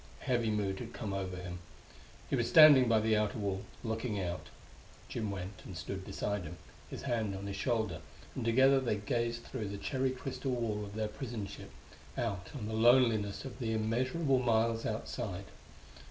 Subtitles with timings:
[0.23, 1.59] A heavy mood had come over him;
[2.27, 4.47] he was standing by the outer wall, looking out.
[5.09, 6.57] Jim went and stood beside him,
[6.89, 8.01] his hand on his shoulder,
[8.33, 11.69] and together they gazed through the cherry crystal wall of their prison ship
[12.17, 15.45] out on the loneliness of the immeasurable miles outside.